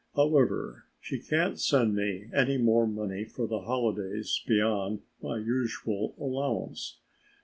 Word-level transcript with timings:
However, 0.15 0.85
she 0.99 1.19
can't 1.19 1.59
send 1.59 1.93
me 1.93 2.27
any 2.33 2.57
more 2.57 2.87
money 2.87 3.23
for 3.23 3.45
the 3.45 3.59
holidays 3.59 4.41
beyond 4.47 5.03
my 5.21 5.37
usual 5.37 6.15
allowance. 6.19 6.97